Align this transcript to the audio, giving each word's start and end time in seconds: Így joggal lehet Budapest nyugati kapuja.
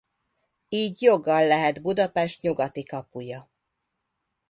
Így 0.69 1.01
joggal 1.01 1.47
lehet 1.47 1.81
Budapest 1.81 2.41
nyugati 2.41 2.83
kapuja. 2.83 3.49